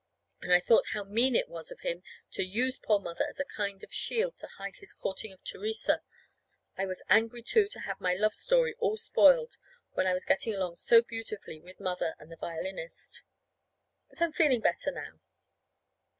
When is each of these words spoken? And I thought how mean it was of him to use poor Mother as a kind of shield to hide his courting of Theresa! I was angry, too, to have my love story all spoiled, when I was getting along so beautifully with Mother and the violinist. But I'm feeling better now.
And 0.41 0.51
I 0.51 0.59
thought 0.59 0.87
how 0.95 1.03
mean 1.03 1.35
it 1.35 1.47
was 1.47 1.69
of 1.69 1.81
him 1.81 2.01
to 2.31 2.43
use 2.43 2.79
poor 2.79 2.97
Mother 2.97 3.23
as 3.23 3.39
a 3.39 3.45
kind 3.45 3.83
of 3.83 3.93
shield 3.93 4.35
to 4.37 4.47
hide 4.47 4.77
his 4.77 4.95
courting 4.95 5.31
of 5.31 5.43
Theresa! 5.43 6.01
I 6.75 6.87
was 6.87 7.03
angry, 7.07 7.43
too, 7.43 7.67
to 7.67 7.81
have 7.81 8.01
my 8.01 8.15
love 8.15 8.33
story 8.33 8.73
all 8.79 8.97
spoiled, 8.97 9.57
when 9.91 10.07
I 10.07 10.13
was 10.15 10.25
getting 10.25 10.55
along 10.55 10.77
so 10.77 11.03
beautifully 11.03 11.61
with 11.61 11.79
Mother 11.79 12.15
and 12.17 12.31
the 12.31 12.37
violinist. 12.37 13.21
But 14.09 14.23
I'm 14.23 14.33
feeling 14.33 14.61
better 14.61 14.89
now. 14.89 15.19